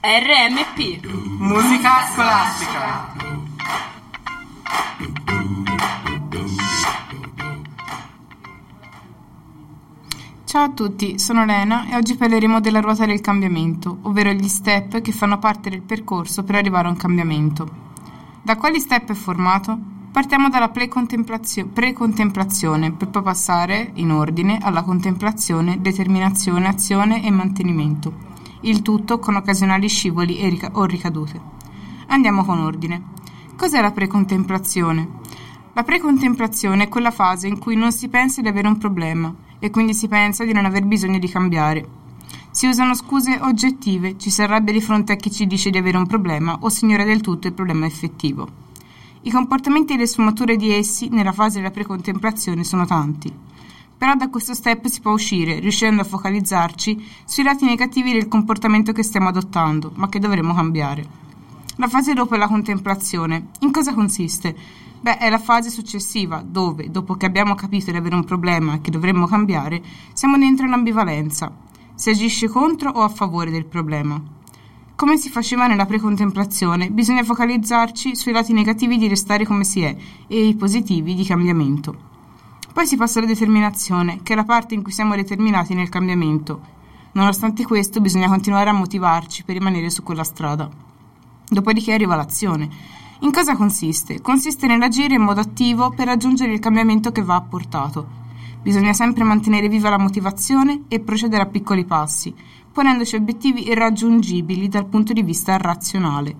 RMP 0.00 1.06
Musica 1.38 2.06
scolastica. 2.12 3.14
Ciao 10.44 10.64
a 10.64 10.68
tutti, 10.68 11.18
sono 11.18 11.46
Lena 11.46 11.88
e 11.88 11.96
oggi 11.96 12.16
parleremo 12.16 12.60
della 12.60 12.80
ruota 12.80 13.06
del 13.06 13.22
cambiamento, 13.22 14.00
ovvero 14.02 14.32
gli 14.32 14.48
step 14.48 15.00
che 15.00 15.12
fanno 15.12 15.38
parte 15.38 15.70
del 15.70 15.80
percorso 15.80 16.44
per 16.44 16.56
arrivare 16.56 16.88
a 16.88 16.90
un 16.90 16.96
cambiamento. 16.98 17.70
Da 18.42 18.56
quali 18.56 18.78
step 18.80 19.12
è 19.12 19.14
formato? 19.14 19.93
Partiamo 20.14 20.48
dalla 20.48 20.68
precontemplazio- 20.68 21.66
precontemplazione 21.66 22.92
per 22.92 23.08
poi 23.08 23.22
passare, 23.24 23.90
in 23.94 24.12
ordine, 24.12 24.60
alla 24.62 24.84
contemplazione, 24.84 25.80
determinazione, 25.80 26.68
azione 26.68 27.24
e 27.24 27.32
mantenimento. 27.32 28.12
Il 28.60 28.80
tutto 28.82 29.18
con 29.18 29.34
occasionali 29.34 29.88
scivoli 29.88 30.48
rica- 30.48 30.70
o 30.74 30.84
ricadute. 30.84 31.40
Andiamo 32.06 32.44
con 32.44 32.60
ordine. 32.60 33.02
Cos'è 33.56 33.80
la 33.80 33.90
precontemplazione? 33.90 35.08
La 35.72 35.82
precontemplazione 35.82 36.84
è 36.84 36.88
quella 36.88 37.10
fase 37.10 37.48
in 37.48 37.58
cui 37.58 37.74
non 37.74 37.90
si 37.90 38.06
pensa 38.06 38.40
di 38.40 38.46
avere 38.46 38.68
un 38.68 38.78
problema 38.78 39.34
e 39.58 39.70
quindi 39.70 39.94
si 39.94 40.06
pensa 40.06 40.44
di 40.44 40.52
non 40.52 40.64
aver 40.64 40.84
bisogno 40.84 41.18
di 41.18 41.28
cambiare. 41.28 41.88
Si 42.52 42.68
usano 42.68 42.94
scuse 42.94 43.40
oggettive, 43.42 44.16
ci 44.16 44.30
si 44.30 44.42
arrabbia 44.42 44.72
di 44.72 44.80
fronte 44.80 45.10
a 45.10 45.16
chi 45.16 45.32
ci 45.32 45.48
dice 45.48 45.70
di 45.70 45.78
avere 45.78 45.96
un 45.96 46.06
problema 46.06 46.56
o 46.60 46.68
si 46.68 46.84
ignora 46.84 47.02
del 47.02 47.20
tutto 47.20 47.48
il 47.48 47.52
problema 47.52 47.84
effettivo. 47.84 48.62
I 49.26 49.30
comportamenti 49.30 49.94
e 49.94 49.96
le 49.96 50.06
sfumature 50.06 50.54
di 50.54 50.70
essi 50.70 51.08
nella 51.08 51.32
fase 51.32 51.56
della 51.56 51.70
precontemplazione 51.70 52.62
sono 52.62 52.84
tanti. 52.84 53.34
Però 53.96 54.14
da 54.16 54.28
questo 54.28 54.52
step 54.52 54.86
si 54.86 55.00
può 55.00 55.12
uscire, 55.12 55.60
riuscendo 55.60 56.02
a 56.02 56.04
focalizzarci 56.04 57.02
sui 57.24 57.42
lati 57.42 57.64
negativi 57.64 58.12
del 58.12 58.28
comportamento 58.28 58.92
che 58.92 59.02
stiamo 59.02 59.28
adottando, 59.28 59.92
ma 59.94 60.10
che 60.10 60.18
dovremmo 60.18 60.52
cambiare. 60.52 61.06
La 61.76 61.88
fase 61.88 62.12
dopo 62.12 62.34
è 62.34 62.38
la 62.38 62.48
contemplazione. 62.48 63.46
In 63.60 63.72
cosa 63.72 63.94
consiste? 63.94 64.54
Beh, 65.00 65.16
è 65.16 65.30
la 65.30 65.38
fase 65.38 65.70
successiva, 65.70 66.44
dove, 66.46 66.90
dopo 66.90 67.14
che 67.14 67.24
abbiamo 67.24 67.54
capito 67.54 67.90
di 67.90 67.96
avere 67.96 68.16
un 68.16 68.24
problema 68.24 68.74
e 68.74 68.82
che 68.82 68.90
dovremmo 68.90 69.26
cambiare, 69.26 69.82
siamo 70.12 70.36
dentro 70.36 70.66
un'ambivalenza. 70.66 71.50
Si 71.94 72.10
agisce 72.10 72.46
contro 72.48 72.90
o 72.90 73.00
a 73.00 73.08
favore 73.08 73.50
del 73.50 73.64
problema. 73.64 74.22
Come 74.96 75.16
si 75.16 75.28
faceva 75.28 75.66
nella 75.66 75.86
precontemplazione, 75.86 76.88
bisogna 76.88 77.24
focalizzarci 77.24 78.14
sui 78.14 78.30
lati 78.30 78.52
negativi 78.52 78.96
di 78.96 79.08
restare 79.08 79.44
come 79.44 79.64
si 79.64 79.82
è 79.82 79.94
e 80.28 80.46
i 80.46 80.54
positivi 80.54 81.16
di 81.16 81.24
cambiamento. 81.24 81.96
Poi 82.72 82.86
si 82.86 82.96
passa 82.96 83.18
alla 83.18 83.26
determinazione, 83.26 84.20
che 84.22 84.34
è 84.34 84.36
la 84.36 84.44
parte 84.44 84.74
in 84.74 84.84
cui 84.84 84.92
siamo 84.92 85.16
determinati 85.16 85.74
nel 85.74 85.88
cambiamento. 85.88 86.60
Nonostante 87.12 87.64
questo, 87.64 88.00
bisogna 88.00 88.28
continuare 88.28 88.70
a 88.70 88.72
motivarci 88.72 89.42
per 89.42 89.56
rimanere 89.56 89.90
su 89.90 90.04
quella 90.04 90.22
strada. 90.22 90.70
Dopodiché 91.48 91.92
arriva 91.92 92.14
l'azione. 92.14 92.68
In 93.20 93.32
cosa 93.32 93.56
consiste? 93.56 94.20
Consiste 94.20 94.68
nell'agire 94.68 95.16
in 95.16 95.22
modo 95.22 95.40
attivo 95.40 95.90
per 95.90 96.06
raggiungere 96.06 96.52
il 96.52 96.60
cambiamento 96.60 97.10
che 97.10 97.22
va 97.22 97.34
apportato. 97.34 98.22
Bisogna 98.64 98.94
sempre 98.94 99.24
mantenere 99.24 99.68
viva 99.68 99.90
la 99.90 99.98
motivazione 99.98 100.84
e 100.88 100.98
procedere 100.98 101.42
a 101.42 101.46
piccoli 101.46 101.84
passi, 101.84 102.34
ponendoci 102.72 103.14
obiettivi 103.14 103.68
irraggiungibili 103.68 104.68
dal 104.68 104.86
punto 104.86 105.12
di 105.12 105.22
vista 105.22 105.58
razionale. 105.58 106.34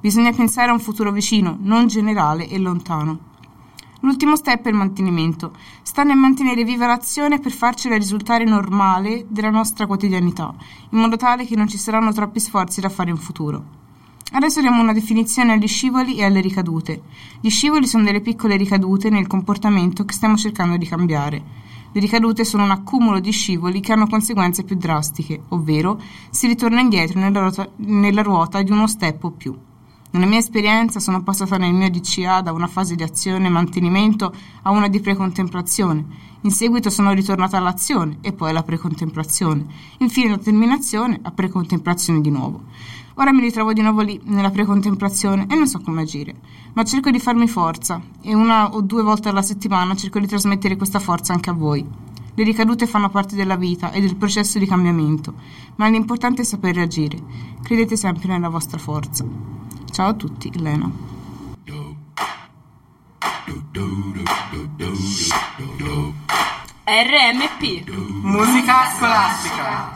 Bisogna 0.00 0.32
pensare 0.32 0.70
a 0.70 0.72
un 0.72 0.80
futuro 0.80 1.12
vicino, 1.12 1.56
non 1.60 1.86
generale 1.86 2.48
e 2.48 2.58
lontano. 2.58 3.30
L'ultimo 4.00 4.34
step 4.34 4.64
è 4.64 4.70
il 4.70 4.74
mantenimento. 4.74 5.56
Sta 5.82 6.02
nel 6.02 6.16
mantenere 6.16 6.64
viva 6.64 6.88
l'azione 6.88 7.38
per 7.38 7.52
farcela 7.52 7.96
risultare 7.96 8.42
normale 8.42 9.26
della 9.28 9.50
nostra 9.50 9.86
quotidianità, 9.86 10.52
in 10.90 10.98
modo 10.98 11.16
tale 11.16 11.46
che 11.46 11.54
non 11.54 11.68
ci 11.68 11.78
saranno 11.78 12.12
troppi 12.12 12.40
sforzi 12.40 12.80
da 12.80 12.88
fare 12.88 13.10
in 13.10 13.16
futuro. 13.18 13.64
Adesso 14.34 14.62
diamo 14.62 14.80
una 14.80 14.94
definizione 14.94 15.52
agli 15.52 15.68
scivoli 15.68 16.16
e 16.16 16.24
alle 16.24 16.40
ricadute. 16.40 17.02
Gli 17.38 17.50
scivoli 17.50 17.86
sono 17.86 18.04
delle 18.04 18.22
piccole 18.22 18.56
ricadute 18.56 19.10
nel 19.10 19.26
comportamento 19.26 20.06
che 20.06 20.14
stiamo 20.14 20.38
cercando 20.38 20.78
di 20.78 20.86
cambiare. 20.86 21.42
Le 21.92 22.00
ricadute 22.00 22.42
sono 22.42 22.64
un 22.64 22.70
accumulo 22.70 23.20
di 23.20 23.30
scivoli 23.30 23.80
che 23.80 23.92
hanno 23.92 24.06
conseguenze 24.06 24.64
più 24.64 24.76
drastiche, 24.76 25.42
ovvero 25.48 26.00
si 26.30 26.46
ritorna 26.46 26.80
indietro 26.80 27.20
nella 27.20 27.40
ruota, 27.40 27.68
nella 27.76 28.22
ruota 28.22 28.62
di 28.62 28.70
uno 28.70 28.86
step 28.86 29.22
o 29.24 29.32
più. 29.32 29.54
Nella 30.12 30.26
mia 30.26 30.38
esperienza 30.38 30.98
sono 30.98 31.22
passata 31.22 31.58
nel 31.58 31.74
mio 31.74 31.90
DCA 31.90 32.40
da 32.40 32.52
una 32.52 32.66
fase 32.66 32.94
di 32.94 33.02
azione 33.02 33.46
e 33.46 33.50
mantenimento 33.50 34.34
a 34.62 34.70
una 34.70 34.88
di 34.88 35.00
precontemplazione. 35.00 36.04
In 36.42 36.50
seguito 36.50 36.88
sono 36.88 37.12
ritornata 37.12 37.58
all'azione 37.58 38.18
e 38.22 38.32
poi 38.32 38.50
alla 38.50 38.62
precontemplazione. 38.62 39.66
Infine 39.98 40.30
la 40.30 40.38
terminazione 40.38 41.18
a 41.22 41.30
precontemplazione 41.30 42.20
di 42.22 42.30
nuovo. 42.30 42.64
Ora 43.16 43.32
mi 43.32 43.40
ritrovo 43.40 43.72
di 43.72 43.82
nuovo 43.82 44.00
lì, 44.00 44.20
nella 44.24 44.50
precontemplazione, 44.50 45.46
e 45.48 45.54
non 45.54 45.66
so 45.66 45.80
come 45.80 46.02
agire. 46.02 46.34
Ma 46.72 46.84
cerco 46.84 47.10
di 47.10 47.18
farmi 47.18 47.46
forza, 47.46 48.00
e 48.22 48.34
una 48.34 48.74
o 48.74 48.80
due 48.80 49.02
volte 49.02 49.28
alla 49.28 49.42
settimana 49.42 49.94
cerco 49.94 50.18
di 50.18 50.26
trasmettere 50.26 50.76
questa 50.76 50.98
forza 50.98 51.32
anche 51.32 51.50
a 51.50 51.54
voi. 51.54 51.86
Le 52.34 52.44
ricadute 52.44 52.86
fanno 52.86 53.10
parte 53.10 53.36
della 53.36 53.56
vita 53.56 53.90
e 53.92 54.00
del 54.00 54.16
processo 54.16 54.58
di 54.58 54.66
cambiamento, 54.66 55.34
ma 55.76 55.88
l'importante 55.88 56.40
è 56.40 56.44
saper 56.44 56.76
reagire. 56.76 57.18
Credete 57.62 57.96
sempre 57.96 58.28
nella 58.28 58.48
vostra 58.48 58.78
forza. 58.78 59.24
Ciao 59.90 60.08
a 60.08 60.14
tutti, 60.14 60.50
Lena. 60.58 60.90
RMP 66.84 67.88
Musica 68.22 68.90
scolastica. 68.96 69.91